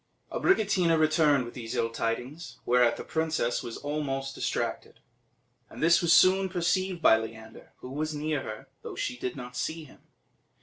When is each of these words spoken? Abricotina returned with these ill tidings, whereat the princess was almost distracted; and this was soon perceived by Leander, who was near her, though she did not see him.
Abricotina 0.31 0.97
returned 0.97 1.45
with 1.45 1.53
these 1.53 1.75
ill 1.75 1.91
tidings, 1.91 2.57
whereat 2.65 2.97
the 2.97 3.03
princess 3.03 3.61
was 3.61 3.77
almost 3.77 4.33
distracted; 4.33 4.99
and 5.69 5.83
this 5.83 6.01
was 6.01 6.11
soon 6.11 6.49
perceived 6.49 7.03
by 7.03 7.17
Leander, 7.19 7.73
who 7.81 7.91
was 7.91 8.11
near 8.15 8.41
her, 8.41 8.67
though 8.81 8.95
she 8.95 9.15
did 9.15 9.35
not 9.35 9.55
see 9.55 9.83
him. 9.83 9.99